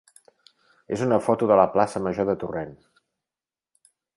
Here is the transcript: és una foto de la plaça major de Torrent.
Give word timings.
és 0.95 1.03
una 1.07 1.19
foto 1.27 1.49
de 1.51 1.59
la 1.61 1.67
plaça 1.75 2.03
major 2.07 2.29
de 2.31 2.37
Torrent. 2.45 2.75